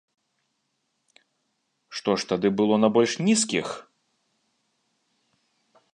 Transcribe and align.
Што 1.99 2.11
ж 2.23 2.29
тады 2.33 2.47
было 2.61 2.75
на 2.83 2.89
больш 2.97 3.13
нізкіх? 3.27 3.67